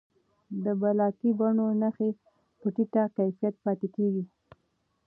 د 0.63 0.65
بلاکي 0.81 1.29
بڼو 1.39 1.67
نښې 1.81 2.09
په 2.59 2.67
ټیټه 2.75 3.03
کیفیت 3.15 3.55
پاتې 3.63 3.87
کېږي. 3.95 4.23